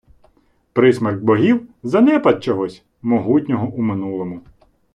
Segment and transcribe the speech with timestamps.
[0.73, 4.41] Присмерк богів- занепад чогось, могутнього у минулому